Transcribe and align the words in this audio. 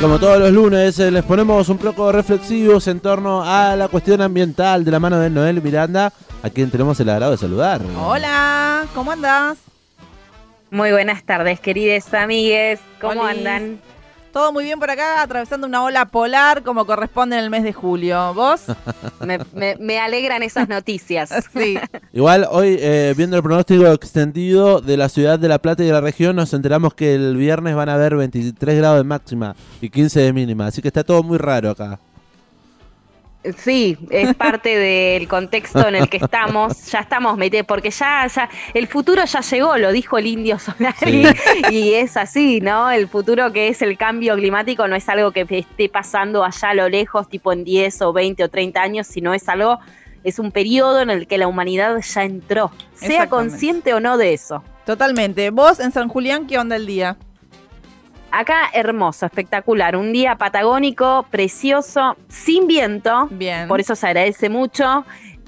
Como 0.00 0.20
todos 0.20 0.38
los 0.38 0.52
lunes, 0.52 0.96
eh, 1.00 1.10
les 1.10 1.24
ponemos 1.24 1.68
un 1.68 1.76
poco 1.76 2.12
reflexivos 2.12 2.86
en 2.86 3.00
torno 3.00 3.42
a 3.42 3.74
la 3.74 3.88
cuestión 3.88 4.20
ambiental 4.20 4.84
de 4.84 4.92
la 4.92 5.00
mano 5.00 5.18
de 5.18 5.28
Noel 5.28 5.60
Miranda, 5.60 6.12
a 6.40 6.50
quien 6.50 6.70
tenemos 6.70 7.00
el 7.00 7.08
agrado 7.08 7.32
de 7.32 7.36
saludar. 7.36 7.80
Hola, 8.00 8.86
¿cómo 8.94 9.10
andás? 9.10 9.58
Muy 10.70 10.92
buenas 10.92 11.24
tardes, 11.24 11.58
queridos 11.58 12.14
amigues. 12.14 12.78
¿Cómo 13.00 13.24
andan? 13.24 13.80
Todo 14.32 14.52
muy 14.52 14.64
bien 14.64 14.78
por 14.78 14.90
acá, 14.90 15.22
atravesando 15.22 15.66
una 15.66 15.82
ola 15.82 16.06
polar 16.06 16.62
como 16.62 16.84
corresponde 16.84 17.36
en 17.36 17.44
el 17.44 17.50
mes 17.50 17.62
de 17.64 17.72
julio. 17.72 18.34
¿Vos? 18.34 18.62
me, 19.80 19.98
alegran 19.98 20.42
esas 20.42 20.68
noticias. 20.68 21.30
sí. 21.54 21.78
Igual 22.12 22.46
hoy, 22.50 22.76
eh, 22.80 23.14
viendo 23.16 23.36
el 23.36 23.42
pronóstico 23.42 23.86
extendido 23.86 24.80
de 24.80 24.96
la 24.96 25.08
ciudad 25.08 25.38
de 25.38 25.48
La 25.48 25.58
Plata 25.58 25.82
y 25.82 25.86
de 25.86 25.92
la 25.92 26.00
región, 26.00 26.36
nos 26.36 26.52
enteramos 26.52 26.94
que 26.94 27.14
el 27.14 27.36
viernes 27.36 27.74
van 27.74 27.88
a 27.88 27.94
haber 27.94 28.16
23 28.16 28.76
grados 28.76 28.98
de 28.98 29.04
máxima 29.04 29.56
y 29.80 29.90
15 29.90 30.20
de 30.20 30.32
mínima. 30.32 30.66
Así 30.66 30.82
que 30.82 30.88
está 30.88 31.04
todo 31.04 31.22
muy 31.22 31.38
raro 31.38 31.70
acá. 31.70 31.98
Sí, 33.56 33.96
es 34.10 34.34
parte 34.34 34.76
del 34.76 35.28
contexto 35.28 35.86
en 35.86 35.96
el 35.96 36.08
que 36.08 36.18
estamos. 36.18 36.76
Ya 36.88 37.00
estamos 37.00 37.36
metidos, 37.36 37.66
porque 37.66 37.90
ya, 37.90 38.26
ya 38.26 38.48
el 38.72 38.86
futuro 38.86 39.22
ya 39.24 39.40
llegó, 39.40 39.76
lo 39.76 39.92
dijo 39.92 40.16
el 40.16 40.26
indio 40.26 40.58
Solari, 40.58 41.26
y 41.70 41.92
es 41.92 42.16
así, 42.16 42.60
¿no? 42.60 42.90
El 42.90 43.08
futuro 43.08 43.52
que 43.52 43.68
es 43.68 43.82
el 43.82 43.98
cambio 43.98 44.34
climático 44.36 44.88
no 44.88 44.96
es 44.96 45.06
algo 45.08 45.32
que 45.32 45.46
esté 45.50 45.88
pasando 45.90 46.44
allá 46.44 46.70
a 46.70 46.74
lo 46.74 46.88
lejos, 46.88 47.28
tipo 47.28 47.52
en 47.52 47.64
10 47.64 48.02
o 48.02 48.12
20 48.14 48.44
o 48.44 48.48
30 48.48 48.80
años, 48.80 49.06
sino 49.06 49.34
es 49.34 49.48
algo, 49.50 49.78
es 50.24 50.38
un 50.38 50.50
periodo 50.50 51.02
en 51.02 51.10
el 51.10 51.26
que 51.26 51.36
la 51.36 51.46
humanidad 51.46 52.00
ya 52.00 52.24
entró, 52.24 52.70
sea 52.94 53.28
consciente 53.28 53.92
o 53.92 54.00
no 54.00 54.16
de 54.16 54.32
eso. 54.32 54.62
Totalmente. 54.86 55.50
Vos 55.50 55.80
en 55.80 55.92
San 55.92 56.08
Julián, 56.08 56.46
¿qué 56.46 56.58
onda 56.58 56.76
el 56.76 56.86
día? 56.86 57.18
Acá 58.30 58.68
hermoso, 58.74 59.26
espectacular, 59.26 59.96
un 59.96 60.12
día 60.12 60.36
patagónico, 60.36 61.26
precioso, 61.30 62.16
sin 62.28 62.66
viento, 62.66 63.28
Bien. 63.30 63.66
por 63.68 63.80
eso 63.80 63.94
se 63.94 64.06
agradece 64.06 64.48
mucho, 64.50 65.04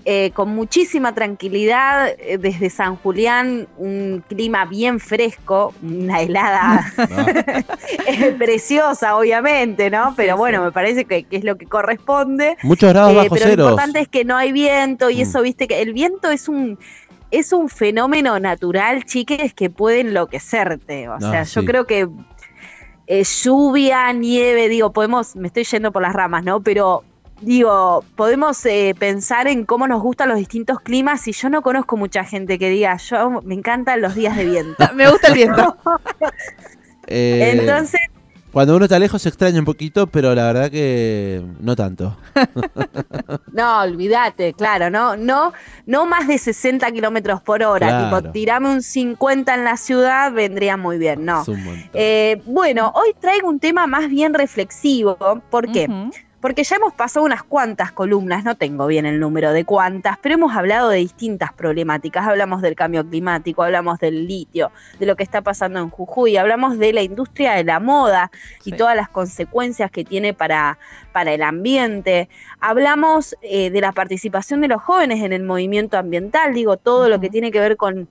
eh, 0.07 0.31
con 0.31 0.49
muchísima 0.55 1.15
tranquilidad 1.15 2.09
eh, 2.19 2.39
desde 2.39 2.71
San 2.71 2.97
Julián, 2.97 3.69
un 3.77 4.25
clima 4.29 4.65
bien 4.65 4.99
fresco, 4.99 5.75
una 5.83 6.23
helada 6.23 6.91
preciosa, 8.39 9.17
obviamente, 9.17 9.91
¿no? 9.91 10.15
Pero 10.17 10.39
bueno, 10.39 10.63
me 10.65 10.73
parece 10.73 11.05
que, 11.05 11.27
es 11.31 11.45
lo 11.45 11.57
que 11.57 11.67
corresponde. 11.67 12.57
Muchos 12.63 12.91
grados 12.93 13.13
eh, 13.13 13.17
bajo 13.17 13.29
Pero 13.35 13.45
cero. 13.47 13.57
lo 13.65 13.71
importante 13.71 14.01
es 14.01 14.09
que 14.09 14.25
no 14.25 14.37
hay 14.37 14.53
viento 14.53 15.11
y 15.11 15.17
Mm. 15.19 15.23
eso, 15.23 15.43
viste, 15.43 15.69
que 15.69 15.83
el 15.83 15.93
viento 15.93 16.31
es 16.31 16.49
un 16.49 16.79
es 17.31 17.53
un 17.53 17.69
fenómeno 17.69 18.41
natural, 18.41 19.05
chiques, 19.05 19.55
que 19.55 19.71
puede 19.71 20.01
enloquecerte. 20.01 21.09
O 21.09 21.19
No, 21.21 21.31
sea, 21.31 21.45
yo 21.45 21.65
creo 21.65 21.87
que 21.87 22.09
eh, 23.13 23.25
lluvia, 23.25 24.13
nieve, 24.13 24.69
digo, 24.69 24.93
podemos, 24.93 25.35
me 25.35 25.49
estoy 25.49 25.65
yendo 25.65 25.91
por 25.91 26.01
las 26.01 26.13
ramas, 26.13 26.45
¿no? 26.45 26.61
Pero 26.63 27.03
digo, 27.41 28.05
podemos 28.15 28.65
eh, 28.67 28.95
pensar 28.97 29.49
en 29.49 29.65
cómo 29.65 29.89
nos 29.89 30.01
gustan 30.01 30.29
los 30.29 30.39
distintos 30.39 30.79
climas 30.79 31.27
y 31.27 31.33
yo 31.33 31.51
no 31.51 31.61
conozco 31.61 31.97
mucha 31.97 32.23
gente 32.23 32.57
que 32.57 32.71
diga, 32.71 32.97
yo 32.99 33.43
me 33.43 33.55
encantan 33.55 34.01
los 34.01 34.15
días 34.15 34.37
de 34.37 34.45
viento. 34.45 34.85
Me 34.95 35.11
gusta 35.11 35.27
el 35.29 35.35
viento. 35.35 35.77
Eh, 37.13 37.59
Entonces, 37.59 38.01
Cuando 38.53 38.75
uno 38.75 38.85
está 38.87 38.99
lejos 38.99 39.23
se 39.23 39.29
extraña 39.29 39.61
un 39.61 39.65
poquito, 39.65 40.07
pero 40.09 40.35
la 40.35 40.45
verdad 40.45 40.71
que 40.71 41.41
no 41.61 41.77
tanto. 41.77 42.17
no, 43.53 43.81
olvídate, 43.83 44.55
claro, 44.55 44.91
no, 44.91 45.17
no, 45.17 45.53
no 45.87 46.07
más 46.07 46.27
de 46.27 46.37
60 46.39 46.91
kilómetros 46.91 47.41
por 47.43 47.63
hora, 47.63 47.87
Claro. 47.87 48.17
tipo, 48.19 48.33
tirame 48.33 48.71
un 48.71 48.83
50 48.83 49.55
en 49.55 49.65
la 49.65 49.77
ciudad, 49.77 50.33
vendría 50.33 50.77
muy 50.77 50.99
bien, 50.99 51.25
no. 51.25 51.43
Es 51.43 51.49
un 51.49 51.63
montón. 51.65 51.91
Eh, 51.95 52.43
bueno, 52.47 52.93
hoy 52.95 53.15
traigo 53.21 53.49
un 53.49 53.61
tema 53.61 53.87
más 53.87 54.09
bien 54.09 54.35
reflexivo. 54.35 55.17
¿Por 55.51 55.71
qué? 55.71 55.89
Porque 56.41 56.65
ya 56.65 56.77
hemos 56.77 56.95
pasado 56.95 57.27
unas 57.27 57.43
cuantas 57.43 57.93
columnas, 57.93 58.45
no 58.45 58.55
tengo 58.55 58.87
bien 58.87 59.05
el 59.05 59.21
número 59.21 59.53
de 59.53 59.67
cuántas, 59.67 60.17
pero 60.19 60.37
hemos 60.37 60.57
hablado 60.57 60.89
de 60.89 60.97
distintas 60.97 61.53
problemáticas. 61.53 62.27
Hablamos 62.27 62.63
del 62.63 62.75
cambio 62.75 63.07
climático, 63.07 63.63
hablamos 63.63 63.99
del 63.99 64.27
litio, 64.27 64.73
de 64.99 65.05
lo 65.05 65.17
que 65.17 65.23
está 65.23 65.43
pasando 65.43 65.81
en 65.81 65.91
Jujuy, 65.91 66.39
hablamos 66.39 66.79
de 66.79 66.95
la 66.95 67.03
industria 67.03 67.53
de 67.53 67.65
la 67.65 67.79
moda 67.79 68.31
y 68.65 68.71
Sí. 68.71 68.77
todas 68.77 68.97
las 68.97 69.11
consecuencias 69.11 69.91
que 69.91 70.03
tiene 70.03 70.33
para, 70.33 70.79
para 71.13 71.33
el 71.33 71.43
ambiente. 71.43 72.31
Hablamos 72.59 73.37
eh, 73.43 73.69
de 73.71 73.81
la 73.83 73.93
participación 73.93 74.63
de 74.63 74.69
los 74.69 74.83
jóvenes 74.83 75.23
en 75.23 75.35
el 75.35 75.43
movimiento 75.43 75.99
ambiental, 75.99 76.55
digo, 76.55 76.79
todo 76.79 77.11
lo 77.11 77.21
que 77.21 77.29
tiene 77.29 77.51
que 77.51 77.61
ver 77.61 77.77
con 77.77 78.09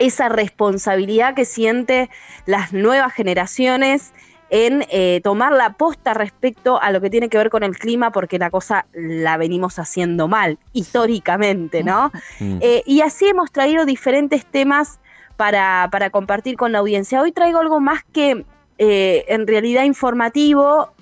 esa 0.00 0.28
responsabilidad 0.28 1.34
que 1.34 1.44
siente 1.44 2.10
las 2.46 2.72
nuevas 2.72 3.12
generaciones 3.12 4.12
en 4.50 4.84
eh, 4.90 5.20
tomar 5.22 5.52
la 5.52 5.74
posta 5.74 6.14
respecto 6.14 6.80
a 6.80 6.90
lo 6.90 7.00
que 7.00 7.10
tiene 7.10 7.28
que 7.28 7.38
ver 7.38 7.50
con 7.50 7.62
el 7.62 7.76
clima, 7.76 8.10
porque 8.12 8.38
la 8.38 8.50
cosa 8.50 8.86
la 8.92 9.36
venimos 9.36 9.78
haciendo 9.78 10.28
mal, 10.28 10.58
históricamente, 10.72 11.82
¿no? 11.82 12.12
Mm. 12.40 12.58
Eh, 12.60 12.82
y 12.86 13.00
así 13.00 13.26
hemos 13.26 13.50
traído 13.50 13.84
diferentes 13.84 14.44
temas 14.46 15.00
para, 15.36 15.88
para 15.90 16.10
compartir 16.10 16.56
con 16.56 16.72
la 16.72 16.78
audiencia. 16.78 17.20
Hoy 17.20 17.32
traigo 17.32 17.58
algo 17.58 17.80
más 17.80 18.04
que 18.12 18.44
eh, 18.78 19.24
en 19.28 19.46
realidad 19.46 19.84
informativo, 19.84 20.92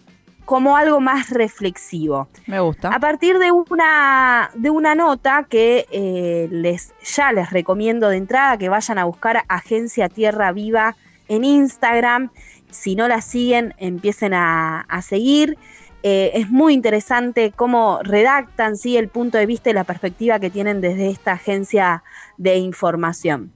como 0.46 0.76
algo 0.76 1.00
más 1.00 1.28
reflexivo. 1.30 2.28
Me 2.46 2.60
gusta. 2.60 2.88
A 2.88 2.98
partir 3.00 3.38
de 3.38 3.52
una, 3.52 4.50
de 4.54 4.70
una 4.70 4.94
nota 4.94 5.46
que 5.50 5.86
eh, 5.90 6.48
les, 6.50 6.94
ya 7.02 7.32
les 7.32 7.50
recomiendo 7.50 8.08
de 8.08 8.16
entrada 8.16 8.56
que 8.56 8.68
vayan 8.68 8.98
a 8.98 9.04
buscar 9.04 9.44
Agencia 9.48 10.08
Tierra 10.08 10.52
Viva 10.52 10.96
en 11.28 11.44
Instagram. 11.44 12.30
Si 12.76 12.94
no 12.94 13.08
la 13.08 13.20
siguen, 13.20 13.74
empiecen 13.78 14.34
a, 14.34 14.86
seguir. 15.02 15.56
Eh, 16.02 16.32
es 16.34 16.50
muy 16.50 16.74
interesante 16.74 17.52
cómo 17.54 18.00
redactan 18.02 18.76
¿sí? 18.76 18.96
el 18.96 19.08
punto 19.08 19.38
de 19.38 19.46
vista 19.46 19.70
y 19.70 19.72
la 19.72 19.84
perspectiva 19.84 20.38
que 20.38 20.50
tienen 20.50 20.80
desde 20.80 21.10
esta 21.10 21.32
agencia 21.32 22.04
de 22.36 22.56
información. 22.58 23.50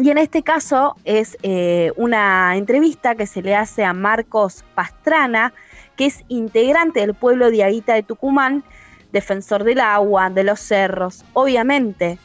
Y 0.00 0.08
en 0.08 0.16
este 0.16 0.42
caso 0.42 0.96
es 1.04 1.36
eh, 1.42 1.92
una 1.96 2.56
entrevista 2.56 3.14
que 3.14 3.26
se 3.26 3.42
le 3.42 3.54
hace 3.54 3.84
a 3.84 3.92
Marcos 3.92 4.64
Pastrana, 4.74 5.52
que 5.96 6.06
es 6.06 6.24
integrante 6.28 7.00
del 7.00 7.14
pueblo 7.14 7.50
de 7.50 7.64
Aguita 7.64 7.92
de 7.94 8.02
Tucumán, 8.02 8.64
defensor 9.12 9.64
del 9.64 9.80
agua, 9.80 10.30
de 10.30 10.44
los 10.44 10.60
cerros, 10.60 11.24
obviamente 11.34 12.18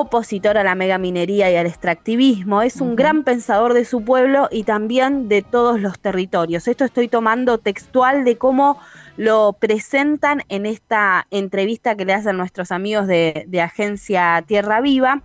opositor 0.00 0.58
a 0.58 0.64
la 0.64 0.74
megaminería 0.74 1.50
y 1.50 1.56
al 1.56 1.66
extractivismo, 1.66 2.62
es 2.62 2.80
un 2.80 2.96
gran 2.96 3.24
pensador 3.24 3.74
de 3.74 3.84
su 3.84 4.02
pueblo 4.04 4.48
y 4.50 4.64
también 4.64 5.28
de 5.28 5.42
todos 5.42 5.80
los 5.80 5.98
territorios. 5.98 6.68
Esto 6.68 6.84
estoy 6.84 7.08
tomando 7.08 7.58
textual 7.58 8.24
de 8.24 8.36
cómo 8.36 8.78
lo 9.16 9.54
presentan 9.58 10.42
en 10.48 10.66
esta 10.66 11.26
entrevista 11.30 11.96
que 11.96 12.04
le 12.04 12.14
hacen 12.14 12.36
nuestros 12.36 12.70
amigos 12.70 13.06
de, 13.06 13.44
de 13.48 13.60
Agencia 13.60 14.44
Tierra 14.46 14.80
Viva. 14.80 15.22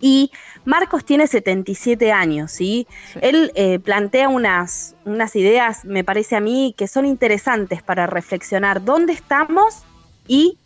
Y 0.00 0.30
Marcos 0.64 1.04
tiene 1.04 1.26
77 1.26 2.12
años, 2.12 2.52
¿sí? 2.52 2.86
Sí. 3.12 3.18
Él 3.20 3.50
eh, 3.56 3.80
plantea 3.80 4.28
unas, 4.28 4.94
unas 5.04 5.34
ideas, 5.34 5.84
me 5.84 6.04
parece 6.04 6.36
a 6.36 6.40
mí, 6.40 6.72
que 6.76 6.86
son 6.86 7.04
interesantes 7.04 7.82
para 7.82 8.06
reflexionar 8.06 8.84
dónde 8.84 9.12
estamos 9.12 9.82
y 10.28 10.56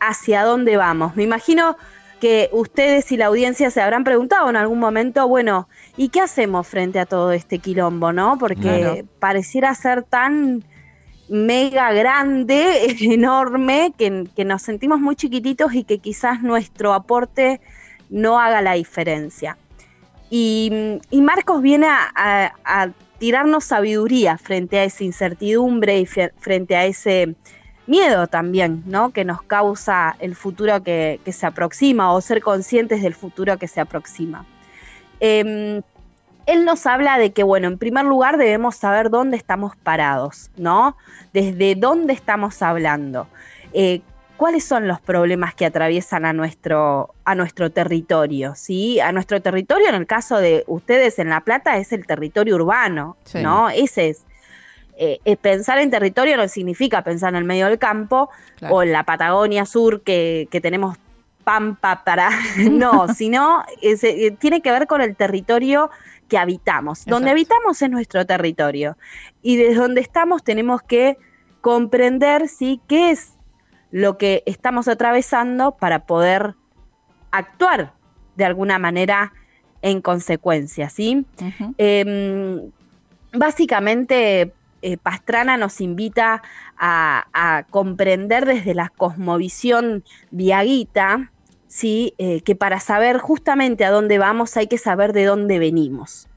hacia 0.00 0.44
dónde 0.44 0.76
vamos. 0.76 1.16
Me 1.16 1.24
imagino 1.24 1.76
que 2.24 2.48
ustedes 2.52 3.12
y 3.12 3.18
la 3.18 3.26
audiencia 3.26 3.70
se 3.70 3.82
habrán 3.82 4.02
preguntado 4.02 4.48
en 4.48 4.56
algún 4.56 4.78
momento, 4.78 5.28
bueno, 5.28 5.68
¿y 5.94 6.08
qué 6.08 6.22
hacemos 6.22 6.66
frente 6.66 6.98
a 6.98 7.04
todo 7.04 7.32
este 7.32 7.58
quilombo, 7.58 8.14
no? 8.14 8.38
Porque 8.38 8.62
Claro. 8.62 9.08
pareciera 9.18 9.74
ser 9.74 10.04
tan 10.04 10.64
mega 11.28 11.92
grande, 11.92 12.96
enorme, 13.02 13.92
que, 13.98 14.24
que 14.34 14.46
nos 14.46 14.62
sentimos 14.62 15.00
muy 15.00 15.16
chiquititos 15.16 15.74
y 15.74 15.84
que 15.84 15.98
quizás 15.98 16.42
nuestro 16.42 16.94
aporte 16.94 17.60
no 18.08 18.40
haga 18.40 18.62
la 18.62 18.72
diferencia. 18.72 19.58
Y, 20.30 20.72
y 21.10 21.20
Marcos 21.20 21.60
viene 21.60 21.88
a, 21.88 22.10
a- 22.14 22.54
a 22.64 22.88
tirarnos 23.18 23.64
sabiduría 23.64 24.38
frente 24.38 24.78
a 24.78 24.84
esa 24.84 25.04
incertidumbre 25.04 25.98
y 26.00 26.06
frente 26.06 26.74
a 26.74 26.86
ese 26.86 27.34
miedo 27.86 28.26
también, 28.26 28.82
¿no? 28.86 29.10
Que 29.10 29.24
nos 29.24 29.42
causa 29.42 30.16
el 30.18 30.34
futuro 30.34 30.82
que, 30.82 31.20
que 31.24 31.32
se 31.32 31.46
aproxima 31.46 32.12
o 32.12 32.20
ser 32.20 32.40
conscientes 32.40 33.02
del 33.02 33.14
futuro 33.14 33.58
que 33.58 33.68
se 33.68 33.80
aproxima. 33.80 34.46
Em, 35.20 35.82
él 36.46 36.64
nos 36.64 36.86
habla 36.86 37.18
de 37.18 37.32
que, 37.32 37.42
bueno, 37.42 37.68
en 37.68 37.78
primer 37.78 38.04
lugar 38.04 38.36
debemos 38.36 38.76
saber 38.76 39.10
dónde 39.10 39.36
estamos 39.36 39.76
parados, 39.76 40.50
¿no? 40.56 40.96
Desde 41.32 41.74
dónde 41.74 42.12
estamos 42.12 42.60
hablando. 42.62 43.26
Eh, 43.72 44.02
¿Cuáles 44.36 44.64
son 44.64 44.88
los 44.88 45.00
problemas 45.00 45.54
que 45.54 45.64
atraviesan 45.64 46.26
a 46.26 46.32
nuestro, 46.32 47.14
a 47.24 47.34
nuestro 47.36 47.70
territorio? 47.70 48.54
¿sí? 48.56 48.98
A 48.98 49.12
nuestro 49.12 49.40
territorio, 49.40 49.88
en 49.88 49.94
el 49.94 50.06
caso 50.06 50.38
de 50.38 50.64
ustedes 50.66 51.18
en 51.20 51.28
La 51.28 51.40
Plata, 51.40 51.76
es 51.76 51.92
el 51.92 52.04
territorio 52.04 52.56
urbano, 52.56 53.16
Sí. 53.24 53.40
¿no? 53.42 53.70
Ese 53.70 54.08
es. 54.10 54.24
Eh, 54.96 55.18
eh, 55.24 55.36
pensar 55.36 55.78
en 55.78 55.90
territorio 55.90 56.36
no 56.36 56.46
significa 56.48 57.02
pensar 57.02 57.30
en 57.30 57.36
el 57.36 57.44
medio 57.44 57.66
del 57.66 57.78
campo 57.78 58.30
Claro. 58.56 58.74
o 58.76 58.82
en 58.82 58.92
la 58.92 59.04
Patagonia 59.04 59.66
Sur 59.66 60.02
que, 60.02 60.48
que 60.50 60.60
tenemos 60.60 60.96
pampa 61.44 62.04
para... 62.04 62.30
no, 62.70 63.08
sino 63.14 63.64
es, 63.82 64.02
eh, 64.04 64.36
tiene 64.38 64.60
que 64.60 64.70
ver 64.70 64.86
con 64.86 65.00
el 65.00 65.16
territorio 65.16 65.90
que 66.28 66.38
habitamos. 66.38 67.00
Exacto. 67.00 67.14
Donde 67.16 67.30
habitamos 67.30 67.82
es 67.82 67.90
nuestro 67.90 68.24
territorio. 68.24 68.96
Y 69.42 69.56
desde 69.56 69.74
donde 69.74 70.00
estamos 70.00 70.42
tenemos 70.42 70.82
que 70.82 71.18
comprender 71.60 72.48
¿sí? 72.48 72.80
qué 72.88 73.10
es 73.10 73.34
lo 73.90 74.18
que 74.18 74.42
estamos 74.46 74.88
atravesando 74.88 75.72
para 75.72 76.06
poder 76.06 76.54
actuar 77.30 77.92
de 78.36 78.44
alguna 78.44 78.78
manera 78.78 79.32
en 79.82 80.00
consecuencia, 80.00 80.88
¿sí? 80.88 81.26
Eh, 81.78 82.70
básicamente, 83.32 84.52
eh, 84.84 84.98
Pastrana 84.98 85.56
nos 85.56 85.80
invita 85.80 86.42
a, 86.76 87.26
a 87.32 87.62
comprender 87.70 88.44
desde 88.44 88.74
la 88.74 88.90
cosmovisión 88.90 90.04
diaguita, 90.30 91.32
¿sí? 91.68 92.12
Eh, 92.18 92.42
que 92.42 92.54
para 92.54 92.80
saber 92.80 93.16
justamente 93.16 93.86
a 93.86 93.90
dónde 93.90 94.18
vamos 94.18 94.58
hay 94.58 94.66
que 94.66 94.76
saber 94.76 95.14
de 95.14 95.24
dónde 95.24 95.58
venimos. 95.58 96.28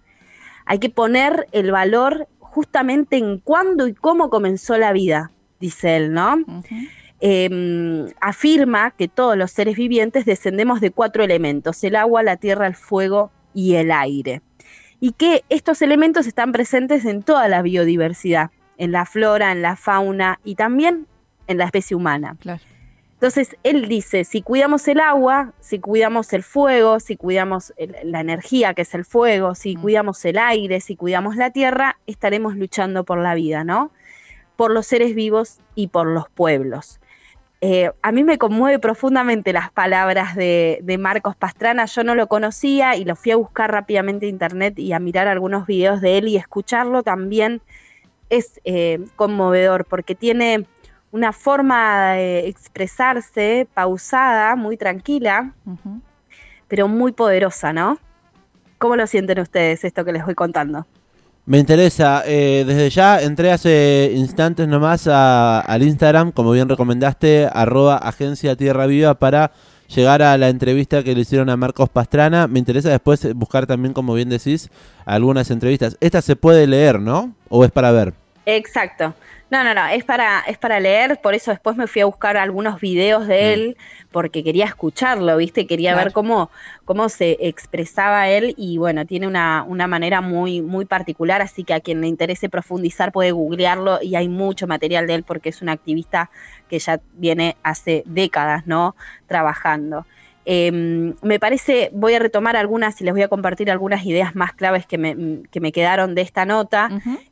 Hay 0.65 0.79
que 0.79 0.89
poner 0.89 1.47
el 1.51 1.71
valor 1.71 2.29
justamente 2.39 3.17
en 3.17 3.39
cuándo 3.39 3.85
y 3.87 3.93
cómo 3.93 4.29
comenzó 4.29 4.77
la 4.77 4.93
vida, 4.93 5.31
dice 5.59 5.97
él, 5.97 6.13
¿no? 6.13 6.37
Eh, 7.19 8.13
afirma 8.21 8.91
que 8.91 9.09
todos 9.09 9.35
los 9.35 9.51
seres 9.51 9.75
vivientes 9.75 10.23
descendemos 10.23 10.79
de 10.79 10.91
cuatro 10.91 11.21
elementos, 11.21 11.83
el 11.83 11.97
agua, 11.97 12.23
la 12.23 12.37
tierra, 12.37 12.65
el 12.65 12.75
fuego 12.75 13.29
y 13.53 13.75
el 13.75 13.91
aire. 13.91 14.41
Y 14.99 15.11
que 15.11 15.43
estos 15.49 15.81
elementos 15.81 16.25
están 16.27 16.51
presentes 16.51 17.05
en 17.05 17.21
toda 17.23 17.47
la 17.47 17.61
biodiversidad, 17.61 18.49
en 18.77 18.91
la 18.91 19.05
flora, 19.05 19.51
en 19.51 19.61
la 19.61 19.75
fauna 19.75 20.39
y 20.43 20.55
también 20.55 21.07
en 21.47 21.57
la 21.57 21.65
especie 21.65 21.95
humana. 21.95 22.35
Claro. 22.39 22.61
Entonces, 23.13 23.55
él 23.63 23.87
dice, 23.87 24.23
si 24.25 24.43
cuidamos 24.43 24.87
el 24.87 24.99
agua, 24.99 25.53
si 25.59 25.79
cuidamos 25.79 26.33
el 26.33 26.43
fuego, 26.43 26.99
si 26.99 27.17
cuidamos 27.17 27.73
el- 27.77 27.95
la 28.03 28.19
energía 28.19 28.75
que 28.75 28.83
es 28.83 28.93
el 28.93 29.05
fuego, 29.05 29.55
si 29.55 29.75
Mm. 29.75 29.81
cuidamos 29.81 30.23
el 30.25 30.37
aire, 30.37 30.81
si 30.81 30.95
cuidamos 30.95 31.35
la 31.35 31.49
tierra, 31.49 31.97
estaremos 32.05 32.55
luchando 32.55 33.03
por 33.05 33.17
la 33.19 33.33
vida, 33.33 33.63
¿no? 33.63 33.91
Por 34.55 34.71
los 34.71 34.85
seres 34.85 35.15
vivos 35.15 35.59
y 35.73 35.87
por 35.87 36.07
los 36.07 36.29
pueblos. 36.29 36.99
Eh, 37.59 37.91
a 38.03 38.11
mí 38.11 38.23
me 38.23 38.37
conmueve 38.37 38.77
profundamente 38.77 39.51
las 39.51 39.71
palabras 39.71 40.35
de, 40.35 40.79
de 40.83 40.97
Marcos 40.97 41.35
Pastrana. 41.35 41.85
Yo 41.85 42.03
no 42.03 42.13
lo 42.13 42.27
conocía 42.27 42.95
y 42.95 43.03
lo 43.03 43.15
fui 43.15 43.31
a 43.31 43.35
buscar 43.35 43.71
rápidamente 43.71 44.27
en 44.27 44.35
internet 44.35 44.77
y 44.77 44.93
a 44.93 44.99
mirar 44.99 45.27
algunos 45.27 45.65
videos 45.65 46.01
de 46.01 46.19
él 46.19 46.27
y 46.27 46.37
escucharlo 46.37 47.01
también 47.01 47.61
es 48.29 48.59
eh, 48.65 48.99
conmovedor 49.15 49.85
porque 49.85 50.15
tiene 50.15 50.65
una 51.11 51.31
forma 51.31 52.13
de 52.13 52.47
expresarse 52.47 53.67
pausada, 53.73 54.55
muy 54.55 54.77
tranquila, 54.77 55.53
pero 56.67 56.87
muy 56.87 57.13
poderosa, 57.13 57.71
¿no? 57.71 57.97
¿Cómo 58.77 58.95
lo 58.95 59.07
sienten 59.07 59.39
ustedes 59.39 59.83
esto 59.83 60.03
que 60.03 60.11
les 60.11 60.25
voy 60.25 60.35
contando? 60.35 60.85
Me 61.47 61.59
interesa, 61.59 62.23
eh, 62.25 62.65
desde 62.67 62.89
ya 62.89 63.21
entré 63.21 63.53
hace 63.53 64.11
instantes 64.13 64.67
nomás 64.67 65.07
a- 65.07 65.61
al 65.61 65.81
Instagram, 65.81 66.33
como 66.33 66.51
bien 66.51 66.67
recomendaste, 66.67 67.47
arroba 67.49 67.95
agencia 67.95 68.57
Tierra 68.57 68.85
Viva 68.85 69.13
para 69.13 69.53
llegar 69.87 70.21
a 70.21 70.37
la 70.37 70.49
entrevista 70.49 71.03
que 71.03 71.15
le 71.15 71.21
hicieron 71.21 71.49
a 71.49 71.55
Marcos 71.55 71.87
Pastrana. 71.87 72.47
Me 72.47 72.59
interesa 72.59 72.89
después 72.89 73.33
buscar 73.33 73.65
también, 73.65 73.93
como 73.93 74.13
bien 74.13 74.27
decís, 74.27 74.69
algunas 75.05 75.49
entrevistas. 75.49 75.95
Esta 76.01 76.21
se 76.21 76.35
puede 76.35 76.67
leer, 76.67 76.99
¿no? 76.99 77.33
¿O 77.47 77.63
es 77.63 77.71
para 77.71 77.91
ver? 77.93 78.13
Exacto. 78.49 79.13
No, 79.49 79.61
no, 79.63 79.73
no, 79.73 79.87
es 79.87 80.03
para, 80.05 80.41
es 80.47 80.57
para 80.57 80.79
leer, 80.79 81.19
por 81.21 81.33
eso 81.33 81.51
después 81.51 81.75
me 81.77 81.87
fui 81.87 82.01
a 82.01 82.05
buscar 82.05 82.37
algunos 82.37 82.79
videos 82.79 83.27
de 83.27 83.35
Mm. 83.35 83.53
él, 83.53 83.77
porque 84.11 84.41
quería 84.43 84.65
escucharlo, 84.65 85.35
¿viste? 85.37 85.67
Quería 85.67 85.91
Claro. 85.91 86.05
ver 86.05 86.13
cómo, 86.13 86.49
cómo 86.85 87.09
se 87.09 87.37
expresaba 87.41 88.29
él 88.29 88.53
y 88.57 88.77
bueno, 88.77 89.05
tiene 89.05 89.27
una, 89.27 89.63
una 89.67 89.87
manera 89.87 90.21
muy, 90.21 90.61
muy 90.61 90.85
particular, 90.85 91.41
así 91.41 91.65
que 91.65 91.73
a 91.73 91.81
quien 91.81 91.99
le 92.01 92.07
interese 92.07 92.47
profundizar 92.49 93.11
puede 93.11 93.31
googlearlo 93.31 93.99
y 94.01 94.15
hay 94.15 94.29
mucho 94.29 94.65
material 94.67 95.07
de 95.07 95.15
él 95.15 95.23
porque 95.23 95.49
es 95.49 95.61
un 95.61 95.69
activista 95.69 96.29
que 96.69 96.79
ya 96.79 97.01
viene 97.13 97.57
hace 97.63 98.03
décadas, 98.05 98.65
¿no? 98.65 98.95
Trabajando. 99.27 100.07
Eh, 100.49 100.71
me 101.21 101.39
parece, 101.39 101.89
voy 101.93 102.13
a 102.13 102.19
retomar 102.19 102.55
algunas 102.55 102.99
y 103.01 103.03
les 103.03 103.13
voy 103.13 103.23
a 103.23 103.27
compartir 103.27 103.69
algunas 103.69 104.05
ideas 104.05 104.33
más 104.35 104.53
claves 104.53 104.85
que 104.85 104.97
me, 104.97 105.43
que 105.51 105.59
me 105.59 105.73
quedaron 105.73 106.15
de 106.15 106.21
esta 106.21 106.45
nota. 106.45 106.89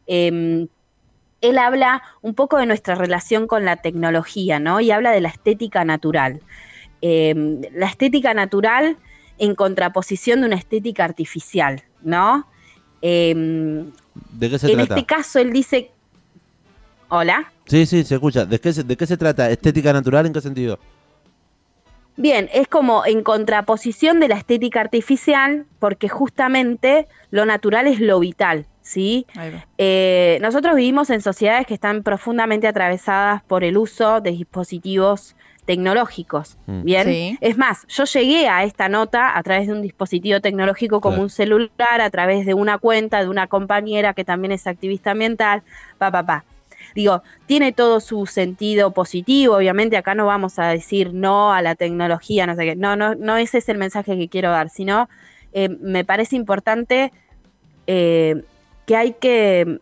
Eh, 0.07 0.67
él 1.41 1.57
habla 1.57 2.01
un 2.21 2.33
poco 2.33 2.57
de 2.57 2.65
nuestra 2.65 2.95
relación 2.95 3.47
con 3.47 3.65
la 3.65 3.77
tecnología, 3.77 4.59
¿no? 4.59 4.79
Y 4.79 4.91
habla 4.91 5.11
de 5.11 5.21
la 5.21 5.29
estética 5.29 5.85
natural. 5.85 6.41
Eh, 7.01 7.33
la 7.73 7.87
estética 7.87 8.33
natural 8.33 8.97
en 9.37 9.53
contraposición 9.55 10.41
de 10.41 10.47
una 10.47 10.55
estética 10.55 11.03
artificial, 11.03 11.83
¿no? 12.01 12.47
Eh, 13.01 13.85
¿De 14.31 14.49
qué 14.49 14.57
se 14.57 14.67
en 14.67 14.77
trata? 14.77 14.95
este 14.95 15.05
caso 15.05 15.39
él 15.39 15.51
dice, 15.51 15.91
hola, 17.09 17.51
Sí, 17.67 17.85
sí, 17.85 18.03
se 18.03 18.15
escucha. 18.15 18.45
¿De 18.45 18.59
qué 18.59 18.71
se, 18.73 18.83
¿De 18.83 18.95
qué 18.95 19.07
se 19.07 19.17
trata? 19.17 19.49
¿Estética 19.49 19.91
natural 19.91 20.27
en 20.27 20.33
qué 20.33 20.41
sentido? 20.41 20.79
Bien, 22.17 22.47
es 22.53 22.67
como 22.67 23.05
en 23.05 23.23
contraposición 23.23 24.19
de 24.19 24.27
la 24.29 24.35
estética 24.37 24.81
artificial, 24.81 25.65
porque 25.79 26.07
justamente 26.07 27.07
lo 27.31 27.45
natural 27.45 27.87
es 27.87 27.99
lo 27.99 28.19
vital, 28.19 28.67
¿sí? 28.85 29.25
Eh, 29.79 30.37
nosotros 30.41 30.75
vivimos 30.75 31.09
en 31.09 31.19
sociedades 31.21 31.65
que 31.65 31.73
están 31.73 32.03
profundamente 32.03 32.67
atravesadas 32.67 33.41
por 33.43 33.63
el 33.63 33.77
uso 33.77 34.21
de 34.21 34.31
dispositivos 34.31 35.35
tecnológicos. 35.65 36.57
Mm. 36.67 36.83
Bien, 36.83 37.03
Sí. 37.07 37.37
es 37.41 37.57
más, 37.57 37.87
yo 37.87 38.03
llegué 38.05 38.47
a 38.47 38.63
esta 38.63 38.87
nota 38.87 39.35
a 39.35 39.41
través 39.41 39.65
de 39.65 39.73
un 39.73 39.81
dispositivo 39.81 40.39
tecnológico 40.39 41.01
como 41.01 41.15
Claro. 41.15 41.23
un 41.23 41.29
celular, 41.31 41.99
a 41.99 42.09
través 42.11 42.45
de 42.45 42.53
una 42.53 42.77
cuenta 42.77 43.21
de 43.23 43.27
una 43.27 43.47
compañera 43.47 44.13
que 44.13 44.23
también 44.23 44.51
es 44.51 44.67
activista 44.67 45.11
ambiental, 45.11 45.63
pa, 45.97 46.11
pa, 46.11 46.23
pa. 46.23 46.43
Digo, 46.93 47.23
tiene 47.47 47.71
todo 47.73 47.99
su 47.99 48.27
sentido 48.27 48.91
positivo, 48.91 49.55
obviamente 49.57 49.97
acá 49.97 50.13
no 50.13 50.27
vamos 50.27 50.59
a 50.59 50.67
decir 50.67 51.11
no 51.13 51.51
a 51.51 51.63
la 51.63 51.73
tecnología, 51.73 52.45
no 52.45 52.55
sé 52.55 52.63
qué, 52.65 52.75
no, 52.75 52.95
no, 52.95 53.15
no 53.15 53.35
ese 53.37 53.57
es 53.57 53.67
el 53.67 53.79
mensaje 53.79 54.15
que 54.15 54.29
quiero 54.29 54.51
dar, 54.51 54.69
sino 54.69 55.09
eh, 55.53 55.69
me 55.81 56.05
parece 56.05 56.35
importante 56.35 57.11
eh, 57.87 58.43
que 58.85 58.95
hay 58.95 59.13
que 59.13 59.79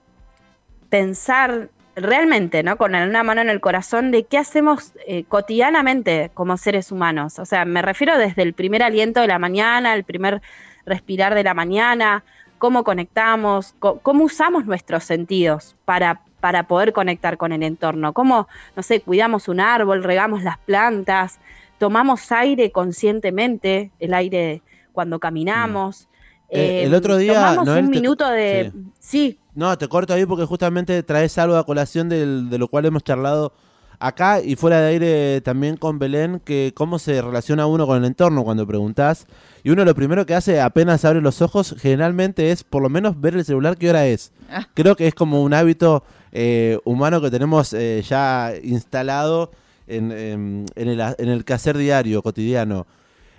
pensar 0.89 1.69
realmente, 1.95 2.63
¿no? 2.63 2.77
Con 2.77 2.95
una 2.95 3.23
mano 3.23 3.41
en 3.41 3.49
el 3.49 3.59
corazón 3.59 4.11
de 4.11 4.23
qué 4.23 4.37
hacemos 4.37 4.93
eh, 5.07 5.23
cotidianamente 5.25 6.31
como 6.33 6.57
seres 6.57 6.91
humanos. 6.91 7.37
O 7.39 7.45
sea, 7.45 7.65
me 7.65 7.81
refiero 7.81 8.17
desde 8.17 8.41
el 8.41 8.53
primer 8.53 8.81
aliento 8.81 9.21
de 9.21 9.27
la 9.27 9.39
mañana, 9.39 9.93
el 9.93 10.03
primer 10.03 10.41
respirar 10.85 11.35
de 11.35 11.43
la 11.43 11.53
mañana, 11.53 12.23
cómo 12.57 12.83
conectamos, 12.83 13.75
co- 13.79 13.99
cómo 13.99 14.23
usamos 14.23 14.65
nuestros 14.65 15.03
sentidos 15.03 15.75
para, 15.85 16.21
para 16.39 16.63
poder 16.63 16.93
conectar 16.93 17.37
con 17.37 17.51
el 17.51 17.61
entorno, 17.63 18.13
cómo, 18.13 18.47
no 18.75 18.83
sé, 18.83 19.01
cuidamos 19.01 19.47
un 19.47 19.59
árbol, 19.59 20.03
regamos 20.03 20.43
las 20.43 20.57
plantas, 20.59 21.39
tomamos 21.77 22.31
aire 22.31 22.71
conscientemente, 22.71 23.91
el 23.99 24.13
aire 24.13 24.61
cuando 24.93 25.19
caminamos. 25.19 26.07
Eh, 26.53 26.83
el 26.85 26.93
otro 26.93 27.17
día, 27.17 27.33
tomamos 27.33 27.65
Noel, 27.65 27.85
un 27.85 27.91
te- 27.91 27.99
minuto 27.99 28.29
de... 28.29 28.71
sí 28.99 29.39
No, 29.55 29.77
te 29.77 29.87
corto 29.87 30.13
ahí 30.13 30.25
porque 30.25 30.45
justamente 30.45 31.01
traes 31.03 31.37
algo 31.37 31.55
a 31.57 31.65
colación 31.65 32.09
del- 32.09 32.49
de 32.49 32.57
lo 32.57 32.67
cual 32.67 32.85
hemos 32.85 33.03
charlado 33.03 33.53
acá 33.99 34.41
y 34.41 34.55
fuera 34.55 34.81
de 34.81 34.87
aire 34.89 35.41
también 35.41 35.77
con 35.77 35.97
Belén, 35.99 36.41
que 36.43 36.73
cómo 36.75 36.99
se 36.99 37.21
relaciona 37.21 37.65
uno 37.67 37.87
con 37.87 37.97
el 37.97 38.05
entorno 38.05 38.43
cuando 38.43 38.67
preguntás. 38.67 39.27
Y 39.63 39.69
uno 39.69 39.85
lo 39.85 39.95
primero 39.95 40.25
que 40.25 40.35
hace 40.35 40.59
apenas 40.59 41.05
abre 41.05 41.21
los 41.21 41.41
ojos 41.41 41.75
generalmente 41.79 42.51
es 42.51 42.63
por 42.65 42.81
lo 42.81 42.89
menos 42.89 43.21
ver 43.21 43.35
el 43.35 43.45
celular 43.45 43.77
qué 43.77 43.89
hora 43.89 44.05
es. 44.07 44.33
Ah. 44.49 44.67
Creo 44.73 44.95
que 44.97 45.07
es 45.07 45.13
como 45.15 45.41
un 45.41 45.53
hábito 45.53 46.03
eh, 46.33 46.79
humano 46.83 47.21
que 47.21 47.31
tenemos 47.31 47.71
eh, 47.73 48.03
ya 48.05 48.51
instalado 48.61 49.51
en, 49.87 50.11
en- 50.11 50.65
en 50.75 50.87
el, 50.89 50.99
en 50.99 51.29
el 51.29 51.45
quehacer 51.45 51.77
diario, 51.77 52.21
cotidiano. 52.23 52.85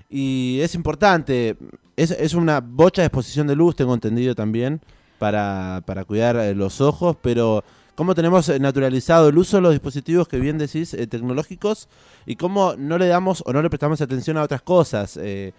Y 0.08 0.60
es 0.62 0.74
importante, 0.74 1.56
es, 1.96 2.10
es 2.10 2.34
una 2.34 2.60
bocha 2.60 3.02
de 3.02 3.06
exposición 3.06 3.46
de 3.46 3.56
luz, 3.56 3.76
tengo 3.76 3.94
entendido 3.94 4.34
también, 4.34 4.80
para, 5.18 5.82
para 5.86 6.04
cuidar 6.04 6.36
eh, 6.36 6.54
los 6.54 6.80
ojos, 6.80 7.16
pero 7.22 7.64
cómo 7.94 8.14
tenemos 8.14 8.48
eh, 8.48 8.58
naturalizado 8.58 9.28
el 9.28 9.38
uso 9.38 9.58
de 9.58 9.62
los 9.62 9.72
dispositivos 9.72 10.26
que 10.26 10.38
bien 10.38 10.58
decís, 10.58 10.92
eh, 10.94 11.06
tecnológicos, 11.06 11.88
y 12.26 12.36
cómo 12.36 12.74
no 12.76 12.98
le 12.98 13.06
damos 13.06 13.42
o 13.46 13.52
no 13.52 13.62
le 13.62 13.70
prestamos 13.70 14.00
atención 14.00 14.36
a 14.36 14.42
otras 14.42 14.62
cosas. 14.62 15.16
eh. 15.16 15.52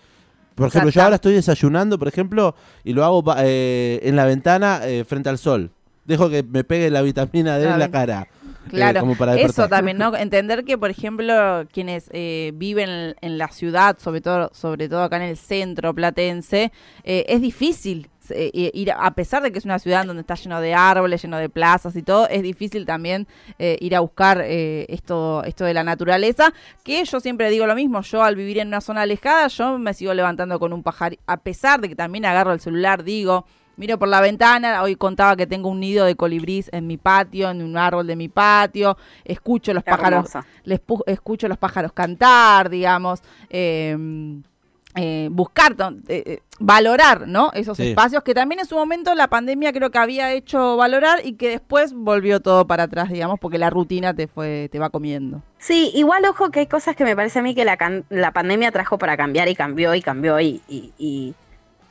por 0.55 0.67
ejemplo, 0.67 0.89
yo 0.89 1.03
ahora 1.03 1.15
estoy 1.15 1.33
desayunando, 1.33 1.97
por 1.97 2.07
ejemplo, 2.07 2.55
y 2.83 2.93
lo 2.93 3.03
hago 3.03 3.23
eh, 3.37 3.99
en 4.03 4.15
la 4.15 4.25
ventana 4.25 4.81
eh, 4.83 5.03
frente 5.05 5.29
al 5.29 5.37
sol. 5.37 5.71
Dejo 6.05 6.29
que 6.29 6.43
me 6.43 6.63
pegue 6.63 6.89
la 6.91 7.01
vitamina 7.01 7.57
D 7.57 7.67
en 7.67 7.79
la 7.79 7.89
Claro. 8.69 8.75
eh, 8.75 8.91
Claro, 8.91 8.99
como 9.01 9.15
para 9.15 9.35
eso 9.35 9.67
también, 9.69 9.97
¿no? 9.97 10.15
Entender 10.15 10.63
que, 10.63 10.77
por 10.77 10.89
ejemplo, 10.89 11.65
quienes 11.71 12.09
eh, 12.11 12.51
viven 12.55 12.89
en, 12.89 13.15
en 13.21 13.37
la 13.37 13.47
ciudad, 13.49 13.97
sobre 13.99 14.21
todo, 14.21 14.49
sobre 14.53 14.89
todo 14.89 15.03
acá 15.03 15.17
en 15.17 15.23
el 15.23 15.37
centro 15.37 15.93
platense, 15.93 16.71
eh, 17.03 17.25
es 17.27 17.41
difícil 17.41 18.09
eh, 18.31 18.71
ir, 18.73 18.91
a 18.91 19.11
pesar 19.11 19.43
de 19.43 19.51
que 19.51 19.59
es 19.59 19.65
una 19.65 19.77
ciudad 19.79 20.05
donde 20.05 20.21
está 20.21 20.35
lleno 20.35 20.59
de 20.59 20.73
árboles, 20.73 21.21
lleno 21.21 21.37
de 21.37 21.49
plazas 21.49 21.95
y 21.95 22.01
todo, 22.01 22.27
es 22.27 22.41
difícil 22.41 22.85
también 22.85 23.27
eh, 23.59 23.77
ir 23.81 23.95
a 23.95 23.99
buscar 23.99 24.41
eh, 24.43 24.85
esto, 24.89 25.43
esto 25.43 25.63
de 25.65 25.73
la 25.73 25.83
naturaleza, 25.83 26.53
que 26.83 27.03
yo 27.05 27.19
siempre 27.19 27.49
digo 27.49 27.67
lo 27.67 27.75
mismo, 27.75 28.01
yo 28.01 28.23
al 28.23 28.35
vivir 28.35 28.57
en 28.59 28.69
una 28.69 28.81
zona 28.81 29.01
alejada, 29.03 29.47
yo 29.47 29.77
me 29.77 29.93
sigo 29.93 30.13
levantando 30.13 30.59
con 30.59 30.73
un 30.73 30.81
pajar, 30.81 31.17
a 31.27 31.37
pesar 31.37 31.81
de 31.81 31.89
que 31.89 31.95
también 31.95 32.25
agarro 32.25 32.51
el 32.51 32.59
celular, 32.59 33.03
digo, 33.03 33.45
Miro 33.77 33.97
por 33.99 34.07
la 34.07 34.21
ventana, 34.21 34.81
hoy 34.81 34.95
contaba 34.95 35.35
que 35.35 35.47
tengo 35.47 35.69
un 35.69 35.79
nido 35.79 36.05
de 36.05 36.15
colibrís 36.15 36.69
en 36.71 36.87
mi 36.87 36.97
patio, 36.97 37.49
en 37.49 37.61
un 37.61 37.77
árbol 37.77 38.07
de 38.07 38.15
mi 38.15 38.29
patio, 38.29 38.97
escucho 39.23 39.73
los 39.73 39.83
pájaros, 39.83 40.31
les 40.63 40.81
escucho 41.07 41.47
los 41.47 41.57
pájaros 41.57 41.91
cantar, 41.91 42.69
digamos, 42.69 43.21
eh, 43.49 43.97
eh, 44.97 45.27
buscar, 45.29 45.75
eh, 46.07 46.23
eh, 46.25 46.39
valorar, 46.57 47.27
¿no? 47.27 47.51
Esos 47.53 47.77
espacios 47.81 48.23
que 48.23 48.33
también 48.33 48.61
en 48.61 48.65
su 48.65 48.75
momento 48.75 49.13
la 49.13 49.27
pandemia 49.27 49.73
creo 49.73 49.91
que 49.91 49.97
había 49.97 50.31
hecho 50.31 50.77
valorar 50.77 51.19
y 51.25 51.33
que 51.33 51.49
después 51.49 51.91
volvió 51.93 52.39
todo 52.39 52.65
para 52.65 52.83
atrás, 52.83 53.09
digamos, 53.09 53.37
porque 53.41 53.57
la 53.57 53.69
rutina 53.69 54.13
te 54.13 54.27
fue, 54.27 54.69
te 54.71 54.79
va 54.79 54.89
comiendo. 54.89 55.41
Sí, 55.57 55.91
igual 55.95 56.23
ojo 56.23 56.49
que 56.49 56.61
hay 56.61 56.67
cosas 56.67 56.95
que 56.95 57.03
me 57.03 57.13
parece 57.13 57.39
a 57.39 57.41
mí 57.41 57.53
que 57.53 57.65
la, 57.65 57.77
la 58.09 58.31
pandemia 58.31 58.71
trajo 58.71 58.97
para 58.97 59.17
cambiar 59.17 59.49
y 59.49 59.55
cambió 59.55 59.93
y 59.95 60.01
cambió 60.01 60.39
y, 60.39 60.61
y, 60.69 60.93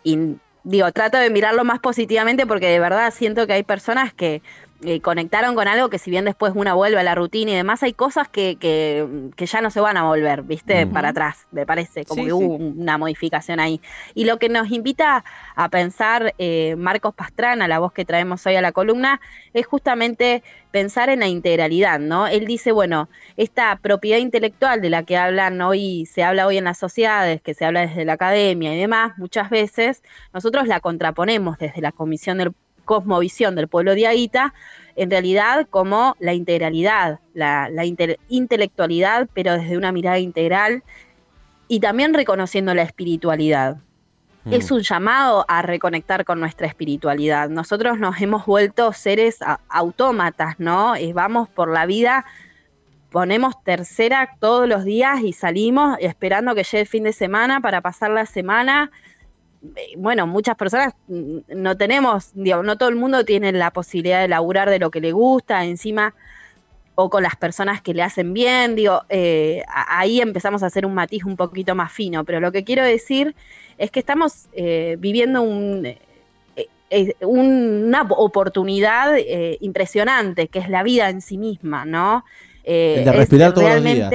y 0.03 0.37
digo, 0.65 0.91
trato 0.93 1.19
de 1.19 1.31
mirarlo 1.31 1.65
más 1.65 1.79
positivamente 1.79 2.47
porque 2.47 2.67
de 2.69 2.81
verdad 2.81 3.13
siento 3.15 3.47
que 3.47 3.53
hay 3.53 3.63
personas 3.63 4.13
que 4.13 4.43
eh, 4.85 5.01
conectaron 5.01 5.55
con 5.55 5.69
algo 5.69 5.89
que 5.89 5.99
si 5.99 6.11
bien 6.11 6.25
después 6.25 6.53
una 6.55 6.75
vuelve 6.75 6.99
a 6.99 7.03
la 7.03 7.15
rutina 7.15 7.53
y 7.53 7.55
demás, 7.55 7.83
hay 7.83 7.93
cosas 7.93 8.29
que, 8.29 8.57
que, 8.57 9.47
ya 9.47 9.61
no 9.61 9.71
se 9.71 9.81
van 9.81 9.97
a 9.97 10.05
volver, 10.05 10.43
¿viste? 10.43 10.87
Para 10.87 11.11
atrás, 11.11 11.47
me 11.53 11.67
parece, 11.67 12.05
como 12.05 12.25
que 12.25 12.33
hubo 12.33 12.57
una 12.57 12.99
modificación 12.99 13.61
ahí. 13.61 13.81
Y 14.15 14.25
lo 14.25 14.39
que 14.39 14.49
nos 14.49 14.71
invita 14.71 15.25
a 15.55 15.69
pensar 15.69 16.35
eh, 16.39 16.75
Marcos 16.77 17.15
Pastrana, 17.15 17.69
la 17.69 17.79
voz 17.79 17.93
que 17.93 18.05
traemos 18.05 18.45
hoy 18.47 18.57
a 18.57 18.61
la 18.63 18.73
columna, 18.73 19.21
es 19.53 19.67
justamente 19.67 20.43
pensar 20.71 21.09
en 21.09 21.21
la 21.21 21.29
integralidad, 21.29 22.01
¿no? 22.01 22.27
Él 22.27 22.47
dice, 22.47 22.73
bueno, 22.73 23.09
esta 23.37 23.77
propiedad 23.77 24.19
intelectual 24.19 24.81
de 24.81 24.91
la 24.91 25.05
que 25.05 25.17
hablan 25.17 25.61
hoy, 25.61 26.05
se 26.07 26.25
habla 26.25 26.47
hoy 26.47 26.59
en 26.59 26.65
las 26.65 26.79
sociedades, 26.79 27.41
que 27.41 27.55
se 27.55 27.65
habla 27.65 27.87
desde 27.87 28.05
la 28.05 28.15
academia 28.15 28.75
y 28.75 28.79
demás, 28.79 29.17
muchas 29.17 29.51
veces 29.51 30.03
nosotros 30.33 30.67
la 30.67 30.81
contraponemos 30.81 31.59
desde 31.59 31.81
la 31.81 31.93
Comisión 31.93 32.39
del 32.39 32.53
cosmovisión 32.85 33.55
del 33.55 33.69
pueblo 33.69 33.95
de 33.95 34.07
Aita, 34.07 34.55
en 34.97 35.11
realidad 35.11 35.67
como 35.71 36.17
la 36.21 36.35
integralidad, 36.35 37.21
la, 37.33 37.69
intelectualidad, 38.29 39.29
pero 39.35 39.55
desde 39.55 39.77
una 39.77 39.93
mirada 39.93 40.19
integral 40.19 40.83
y 41.69 41.81
también 41.81 42.15
reconociendo 42.15 42.75
la 42.75 42.83
espiritualidad. 42.83 43.79
Mm. 44.45 44.53
Es 44.53 44.71
un 44.71 44.81
llamado 44.81 45.45
a 45.49 45.63
reconectar 45.63 46.25
con 46.25 46.39
nuestra 46.39 46.67
espiritualidad. 46.67 47.49
Nosotros 47.49 47.99
nos 47.99 48.21
hemos 48.21 48.47
vuelto 48.47 48.93
seres 48.93 49.39
autómatas, 49.69 50.61
¿no? 50.61 50.95
Eh, 50.95 51.13
vamos 51.13 51.49
por 51.49 51.73
la 51.73 51.87
vida, 51.87 52.25
ponemos 53.11 53.63
tercera 53.65 54.37
todos 54.39 54.69
los 54.69 54.85
días 54.85 55.21
y 55.23 55.33
salimos 55.33 55.97
esperando 56.01 56.55
que 56.55 56.65
llegue 56.65 56.81
el 56.81 56.87
fin 56.87 57.05
de 57.05 57.13
semana 57.13 57.61
para 57.61 57.81
pasar 57.81 58.11
la 58.11 58.27
semana 58.27 58.91
bueno, 59.97 60.27
muchas 60.27 60.57
personas 60.57 60.95
mm, 61.09 61.39
no 61.57 61.77
tenemos, 61.77 62.31
digo, 62.35 62.63
no 62.63 62.77
todo 62.77 62.89
el 62.89 62.97
mundo 62.97 63.25
tiene 63.25 63.53
la 63.53 63.71
posibilidad 63.71 64.21
de 64.21 64.29
laburar 64.29 64.71
de 64.71 64.79
lo 64.79 64.91
que 64.91 65.01
le 65.01 65.13
gusta, 65.13 65.65
encima, 65.65 66.15
o 66.95 67.11
con 67.11 67.23
las 67.23 67.37
personas 67.37 67.81
que 67.83 67.95
le 67.95 68.03
hacen 68.03 68.33
bien, 68.33 68.77
digo, 68.77 69.03
eh, 69.09 69.63
ahí 69.69 70.21
empezamos 70.21 70.63
a 70.63 70.67
hacer 70.67 70.87
un 70.87 70.95
matiz 70.95 71.25
un 71.25 71.37
poquito 71.37 71.75
más 71.75 71.93
fino, 71.93 72.25
pero 72.25 72.41
lo 72.41 72.53
que 72.53 72.65
quiero 72.65 72.85
decir 72.85 73.35
es 73.79 73.91
que 73.91 73.99
estamos 73.99 74.47
eh, 74.53 74.97
viviendo 75.01 75.43
un, 75.43 75.87
eh, 75.87 77.15
una 77.21 78.03
oportunidad 78.03 79.17
impresionante, 79.61 80.47
que 80.47 80.61
es 80.61 80.69
la 80.69 80.85
vida 80.85 81.11
en 81.11 81.21
sí 81.21 81.37
misma, 81.37 81.85
¿no? 81.85 82.25
El 82.63 83.05
de 83.05 83.13
respirar 83.13 83.53
todos 83.53 83.75
los 83.75 83.85
días. 83.85 84.13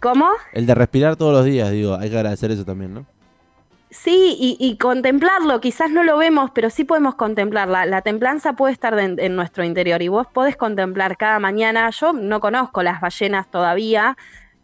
¿Cómo? 0.00 0.30
El 0.52 0.66
de 0.66 0.74
respirar 0.74 1.14
todos 1.14 1.32
los 1.32 1.44
días, 1.44 1.70
digo, 1.70 1.94
hay 1.94 2.10
que 2.10 2.16
agradecer 2.16 2.50
eso 2.50 2.64
también, 2.64 2.94
¿no? 2.94 3.06
Sí, 3.90 4.36
y, 4.38 4.76
contemplarlo, 4.78 5.60
quizás 5.60 5.90
no 5.90 6.04
lo 6.04 6.16
vemos, 6.16 6.52
pero 6.54 6.70
sí 6.70 6.84
podemos 6.84 7.16
contemplarla. 7.16 7.86
La 7.86 8.02
templanza 8.02 8.52
puede 8.52 8.72
estar 8.72 8.96
en 8.98 9.36
nuestro 9.36 9.64
interior 9.64 10.00
y 10.00 10.08
vos 10.08 10.28
podés 10.28 10.56
contemplar 10.56 11.16
cada 11.16 11.40
mañana. 11.40 11.90
Yo 11.90 12.12
no 12.12 12.38
conozco 12.38 12.84
las 12.84 13.00
ballenas 13.00 13.50
todavía 13.50 14.16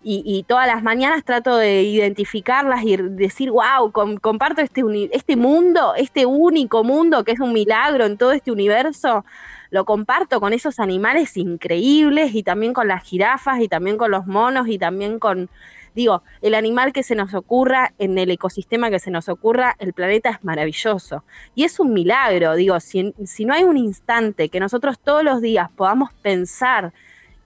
y, 0.08 0.44
todas 0.46 0.68
las 0.68 0.84
mañanas 0.84 1.24
trato 1.24 1.56
de 1.56 1.82
identificarlas 1.82 2.84
y 2.84 2.96
decir, 2.96 3.50
wow, 3.50 3.90
comparto 4.20 4.60
este, 4.60 4.82
este 5.10 5.34
mundo, 5.34 5.94
este 5.96 6.26
único 6.26 6.84
mundo 6.84 7.24
que 7.24 7.32
es 7.32 7.40
un 7.40 7.52
milagro 7.52 8.04
en 8.06 8.16
todo 8.16 8.30
este 8.30 8.52
universo. 8.52 9.24
Lo 9.70 9.84
comparto 9.84 10.40
con 10.40 10.52
esos 10.52 10.78
animales 10.78 11.36
increíbles 11.36 12.36
y 12.36 12.44
también 12.44 12.72
con 12.72 12.86
las 12.86 13.02
jirafas 13.02 13.60
y 13.60 13.66
también 13.66 13.96
con 13.96 14.12
los 14.12 14.28
monos 14.28 14.68
y 14.68 14.78
también 14.78 15.18
con 15.18 15.50
Digo, 15.96 16.22
el 16.42 16.54
animal 16.54 16.92
que 16.92 17.02
se 17.02 17.14
nos 17.14 17.32
ocurra, 17.32 17.94
en 17.98 18.18
el 18.18 18.30
ecosistema 18.30 18.90
que 18.90 18.98
se 18.98 19.10
nos 19.10 19.30
ocurra, 19.30 19.74
el 19.78 19.94
planeta 19.94 20.28
es 20.28 20.44
maravilloso. 20.44 21.24
Y 21.54 21.64
es 21.64 21.80
un 21.80 21.94
milagro, 21.94 22.54
digo, 22.54 22.78
si, 22.80 23.14
no 23.46 23.54
hay 23.54 23.64
un 23.64 23.78
instante 23.78 24.50
que 24.50 24.60
nosotros 24.60 24.98
todos 24.98 25.24
los 25.24 25.40
días 25.40 25.70
podamos 25.74 26.12
pensar 26.20 26.92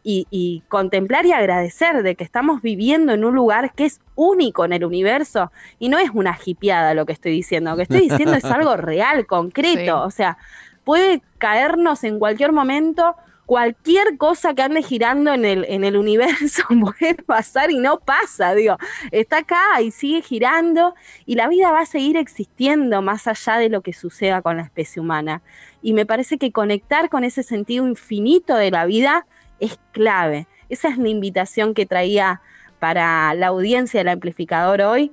y, 0.03 0.65
contemplar 0.67 1.27
y 1.27 1.33
agradecer 1.33 2.03
de 2.03 2.17
que 2.17 2.25
estamos 2.25 2.61
viviendo 2.61 3.13
en 3.13 3.25
un 3.25 3.37
lugar 3.37 3.73
que 3.75 3.85
es 3.85 4.01
único 4.17 4.65
en 4.65 4.73
el 4.73 4.85
universo 4.85 5.53
y 5.79 5.89
no 5.89 5.99
es 5.99 6.11
una 6.13 6.35
jipiada 6.35 6.95
lo 6.95 7.07
que 7.07 7.13
estoy 7.13 7.31
diciendo, 7.31 7.71
lo 7.71 7.77
que 7.77 7.85
estoy 7.85 8.01
diciendo 8.01 8.35
es 8.35 8.45
algo 8.47 8.77
real, 8.77 9.27
concreto, 9.27 10.03
o 10.03 10.11
sea, 10.11 10.39
puede 10.83 11.23
caernos 11.39 12.03
en 12.03 12.19
cualquier 12.19 12.51
momento 12.51 13.15
cualquier 13.51 14.17
cosa 14.17 14.55
que 14.55 14.63
ande 14.63 14.81
girando 14.81 15.35
en 15.35 15.45
el, 15.45 15.65
en 15.65 15.83
el 15.83 15.97
universo 15.97 16.63
puede 17.01 17.17
pasar 17.17 17.73
y 17.73 17.81
no 17.81 17.99
pasa, 17.99 18.55
digo, 18.55 18.77
está 19.11 19.39
acá 19.39 19.83
y 19.83 19.91
sigue 19.91 20.23
girando 20.23 20.95
y 21.27 21.35
la 21.35 21.49
vida 21.49 21.73
va 21.73 21.81
a 21.81 21.87
seguir 21.87 22.17
existiendo 22.17 23.03
más 23.03 23.27
allá 23.27 23.57
de 23.59 23.69
lo 23.69 23.81
que 23.81 23.93
suceda 23.93 24.41
con 24.41 24.59
la 24.59 24.63
especie 24.63 25.03
humana. 25.03 25.43
Y 25.83 25.95
me 25.95 26.07
parece 26.07 26.39
que 26.39 26.53
conectar 26.53 27.09
con 27.09 27.25
ese 27.25 27.43
sentido 27.43 27.89
infinito 27.89 28.55
de 28.55 28.71
la 28.71 28.85
vida 28.85 29.27
es 29.59 29.81
clave. 29.91 30.47
Esa 30.69 30.89
es 30.89 30.97
la 30.97 31.09
invitación 31.09 31.75
que 31.75 31.87
traía 31.87 32.41
para 32.79 33.35
la 33.35 33.49
audiencia 33.49 33.99
del 33.99 34.11
amplificador 34.11 34.81
hoy 34.81 35.11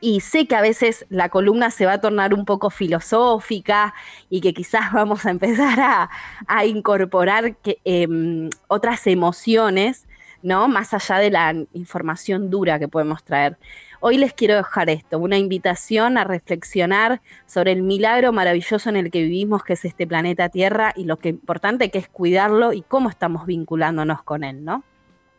y 0.00 0.20
sé 0.20 0.46
que 0.46 0.56
a 0.56 0.60
veces 0.60 1.06
la 1.08 1.28
columna 1.28 1.70
se 1.70 1.86
va 1.86 1.94
a 1.94 2.00
tornar 2.00 2.34
un 2.34 2.44
poco 2.44 2.70
filosófica 2.70 3.94
y 4.30 4.40
que 4.40 4.52
quizás 4.52 4.90
vamos 4.92 5.26
a 5.26 5.30
empezar 5.30 6.08
a, 6.46 6.66
incorporar 6.66 7.56
em, 7.84 8.50
otras 8.68 9.06
emociones, 9.06 10.06
¿no? 10.42 10.68
Más 10.68 10.92
allá 10.94 11.18
de 11.18 11.30
la 11.30 11.54
información 11.72 12.50
dura 12.50 12.78
que 12.78 12.88
podemos 12.88 13.24
traer. 13.24 13.58
Hoy 14.00 14.18
les 14.18 14.34
quiero 14.34 14.56
dejar 14.56 14.90
esto, 14.90 15.18
una 15.18 15.38
invitación 15.38 16.18
a 16.18 16.24
reflexionar 16.24 17.22
sobre 17.46 17.72
el 17.72 17.82
milagro 17.82 18.32
maravilloso 18.32 18.90
en 18.90 18.96
el 18.96 19.10
que 19.10 19.22
vivimos, 19.22 19.64
que 19.64 19.72
es 19.72 19.84
este 19.84 20.06
planeta 20.06 20.50
Tierra, 20.50 20.92
y 20.94 21.04
lo 21.04 21.16
que 21.16 21.30
importante 21.30 21.90
que 21.90 21.98
es 21.98 22.08
cuidarlo 22.08 22.72
y 22.72 22.82
cómo 22.82 23.08
estamos 23.08 23.46
vinculándonos 23.46 24.22
con 24.22 24.44
él, 24.44 24.64
¿no? 24.64 24.84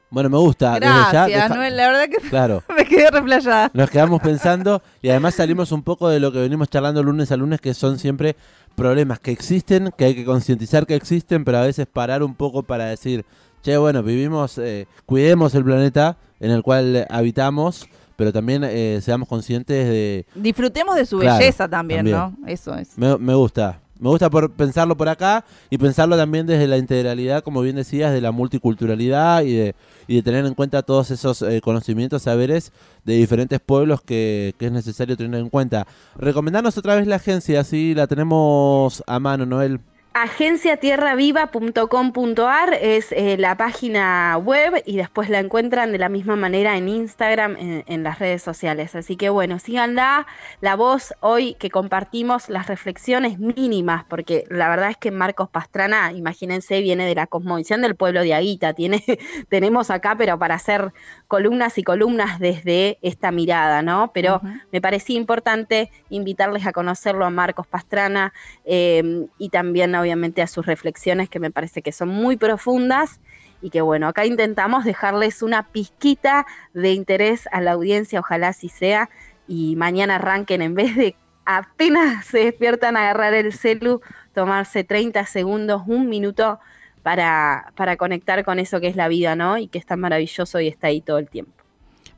Bueno, 0.09 0.29
me 0.29 0.37
gusta. 0.37 0.79
Gracias, 0.79 1.49
la 1.49 1.87
verdad 1.87 2.07
que 2.09 2.29
claro. 2.29 2.63
me 2.77 2.85
quedé 2.85 3.11
replayada. 3.11 3.69
Nos 3.73 3.89
quedamos 3.89 4.21
pensando 4.21 4.81
y 5.01 5.09
además 5.09 5.35
salimos 5.35 5.71
un 5.71 5.83
poco 5.83 6.07
de 6.09 6.19
lo 6.19 6.31
que 6.31 6.39
venimos 6.39 6.69
charlando 6.69 7.03
lunes 7.03 7.31
a 7.31 7.37
lunes, 7.37 7.59
que 7.59 7.73
son 7.73 7.99
siempre 7.99 8.35
problemas 8.75 9.19
que 9.19 9.31
existen, 9.31 9.91
que 9.97 10.05
hay 10.05 10.15
que 10.15 10.23
concientizar 10.23 10.85
que 10.85 10.95
existen, 10.95 11.43
pero 11.43 11.57
a 11.57 11.61
veces 11.61 11.87
parar 11.87 12.23
un 12.23 12.35
poco 12.35 12.63
para 12.63 12.85
decir, 12.85 13.25
che, 13.63 13.75
bueno, 13.77 14.01
vivimos, 14.03 14.57
eh, 14.59 14.87
cuidemos 15.05 15.55
el 15.55 15.63
planeta 15.65 16.17
en 16.39 16.51
el 16.51 16.63
cual 16.63 17.05
habitamos, 17.09 17.89
pero 18.15 18.31
también 18.31 18.63
eh, 18.63 18.99
seamos 19.01 19.27
conscientes 19.27 19.87
de... 19.87 20.25
Disfrutemos 20.35 20.95
de 20.95 21.05
su 21.05 21.17
belleza 21.17 21.67
también, 21.67 22.09
¿no? 22.09 22.35
Eso 22.45 22.75
es. 22.75 22.97
Me, 22.97 23.17
me 23.17 23.33
gusta. 23.33 23.81
Me 23.99 24.09
gusta 24.09 24.29
por 24.29 24.51
pensarlo 24.51 24.95
por 24.95 25.09
acá 25.09 25.43
y 25.69 25.77
pensarlo 25.77 26.17
también 26.17 26.45
desde 26.45 26.67
la 26.67 26.77
integralidad, 26.77 27.43
como 27.43 27.61
bien 27.61 27.75
decías, 27.75 28.13
de 28.13 28.21
la 28.21 28.31
multiculturalidad 28.31 29.43
y 29.43 29.53
de, 29.53 29.75
y 30.07 30.15
de 30.15 30.23
tener 30.23 30.45
en 30.45 30.53
cuenta 30.53 30.83
todos 30.83 31.11
esos 31.11 31.41
eh, 31.41 31.61
conocimientos, 31.61 32.23
saberes 32.23 32.71
de 33.05 33.15
diferentes 33.15 33.59
pueblos 33.59 34.01
que, 34.01 34.53
es 34.59 34.71
necesario 34.71 35.17
tener 35.17 35.39
en 35.39 35.49
cuenta. 35.49 35.87
Recomendarnos 36.15 36.77
otra 36.77 36.95
vez 36.95 37.07
la 37.07 37.15
agencia, 37.17 37.61
así 37.61 37.95
la 37.95 38.07
tenemos 38.07 39.03
a 39.07 39.19
mano, 39.19 39.45
Noel 39.45 39.79
agenciatierraviva.com.ar 40.13 42.73
es 42.73 43.11
eh, 43.11 43.37
la 43.37 43.55
página 43.55 44.35
web 44.37 44.81
y 44.85 44.97
después 44.97 45.29
la 45.29 45.39
encuentran 45.39 45.91
de 45.91 45.99
la 45.99 46.09
misma 46.09 46.35
manera 46.35 46.75
en 46.75 46.89
Instagram, 46.89 47.55
en, 47.59 48.03
las 48.03 48.17
redes 48.17 48.41
sociales. 48.41 48.95
Así 48.95 49.15
que 49.15 49.29
bueno, 49.29 49.59
síganla. 49.59 50.25
La 50.59 50.75
voz 50.75 51.13
hoy 51.19 51.53
que 51.55 51.69
compartimos, 51.69 52.49
las 52.49 52.65
reflexiones 52.67 53.37
mínimas, 53.37 54.05
porque 54.05 54.45
la 54.49 54.69
verdad 54.69 54.89
es 54.89 54.97
que 54.97 55.11
Marcos 55.11 55.49
Pastrana, 55.49 56.11
imagínense, 56.11 56.81
viene 56.81 57.05
de 57.05 57.13
la 57.13 57.27
cosmovisión 57.27 57.83
del 57.83 57.95
pueblo 57.95 58.21
de 58.21 58.33
Aguita. 58.33 58.73
Tiene, 58.73 59.03
tenemos 59.49 59.91
acá, 59.91 60.15
pero 60.17 60.39
para 60.39 60.55
hacer 60.55 60.93
columnas 61.27 61.77
y 61.77 61.83
columnas 61.83 62.39
desde 62.39 62.97
esta 63.03 63.29
mirada, 63.31 63.83
¿no? 63.83 64.11
Pero 64.13 64.41
me 64.71 64.81
parecía 64.81 65.17
importante 65.17 65.91
invitarles 66.09 66.65
a 66.65 66.73
conocerlo 66.73 67.23
a 67.23 67.29
Marcos 67.29 67.67
Pastrana 67.67 68.33
eh, 68.65 69.27
y 69.37 69.49
también, 69.49 69.93
obviamente, 69.93 70.06
a 70.11 70.47
sus 70.47 70.65
reflexiones 70.65 71.29
que 71.29 71.39
me 71.39 71.51
parece 71.51 71.81
que 71.81 71.91
son 71.91 72.09
muy 72.09 72.37
profundas 72.37 73.19
y 73.61 73.69
que, 73.69 73.81
bueno, 73.81 74.07
acá 74.07 74.25
intentamos 74.25 74.85
dejarles 74.85 75.41
una 75.41 75.63
pizquita 75.63 76.45
de 76.73 76.93
interés 76.93 77.47
a 77.51 77.61
la 77.61 77.71
audiencia, 77.71 78.19
ojalá 78.19 78.49
así 78.49 78.69
sea, 78.69 79.09
y 79.47 79.75
mañana 79.75 80.15
arranquen 80.15 80.61
en 80.61 80.75
vez 80.75 80.95
de 80.95 81.15
apenas 81.45 82.25
se 82.27 82.39
despiertan 82.39 82.97
a 82.97 83.01
agarrar 83.01 83.33
el 83.33 83.53
celu, 83.53 84.01
tomarse 84.33 84.83
30 84.83 85.25
segundos, 85.25 85.83
un 85.87 86.09
minuto 86.09 86.59
para, 87.01 87.71
para 87.75 87.95
conectar 87.95 88.43
con 88.43 88.59
eso 88.59 88.79
que 88.79 88.87
es 88.87 88.95
la 88.95 89.07
vida, 89.07 89.35
¿no? 89.35 89.57
Y 89.57 89.67
que 89.67 89.79
es 89.79 89.85
tan 89.85 89.99
maravilloso 89.99 90.59
y 90.59 90.67
está 90.67 90.87
ahí 90.87 91.01
todo 91.01 91.17
el 91.17 91.29
tiempo. 91.29 91.53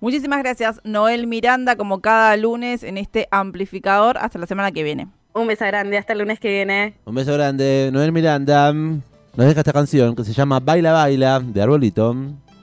Muchísimas 0.01 0.39
gracias, 0.39 0.79
Noel 0.83 1.27
Miranda, 1.27 1.75
como 1.75 1.99
cada 1.99 2.35
lunes 2.37 2.83
en 2.83 2.97
este 2.97 3.27
amplificador. 3.31 4.17
Hasta 4.17 4.39
la 4.39 4.47
semana 4.47 4.71
que 4.71 4.83
viene. 4.83 5.07
Un 5.39 5.47
beso 5.47 5.65
grande, 5.65 5.97
hasta 5.97 6.11
el 6.11 6.19
lunes 6.19 6.37
que 6.37 6.49
viene. 6.49 6.95
Un 7.05 7.15
beso 7.15 7.33
grande. 7.33 7.89
Noel 7.93 8.11
Miranda 8.11 8.73
nos 8.73 9.01
deja 9.47 9.61
esta 9.61 9.71
canción 9.71 10.13
que 10.13 10.25
se 10.25 10.33
llama 10.33 10.59
Baila 10.59 10.91
Baila 10.91 11.39
de 11.39 11.61
Arbolito. 11.61 12.13